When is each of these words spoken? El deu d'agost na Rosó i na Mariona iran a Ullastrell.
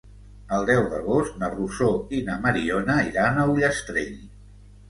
El 0.55 0.63
deu 0.69 0.79
d'agost 0.93 1.35
na 1.43 1.49
Rosó 1.51 1.91
i 2.21 2.21
na 2.31 2.39
Mariona 2.47 2.97
iran 3.13 3.39
a 3.39 3.47
Ullastrell. 3.55 4.21